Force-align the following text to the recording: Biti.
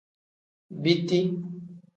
Biti. 0.83 1.19